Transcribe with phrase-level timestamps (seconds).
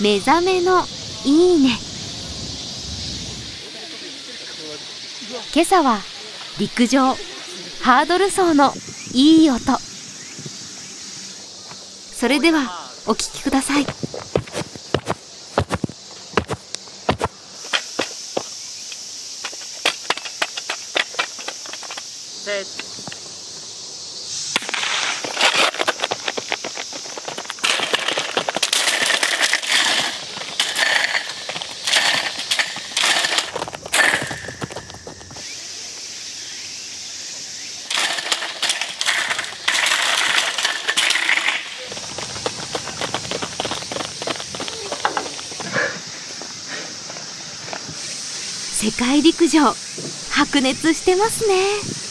[0.00, 0.84] 目覚めの
[1.24, 1.70] いいね。
[5.52, 5.98] 今朝は
[6.60, 7.14] 陸上
[7.82, 8.72] ハードル走の
[9.12, 9.58] いい音。
[12.16, 12.70] それでは
[13.06, 13.86] お聴きください。
[48.80, 49.74] 世界陸上
[50.30, 52.07] 白熱してますね。